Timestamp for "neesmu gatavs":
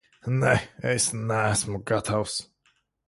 1.27-2.39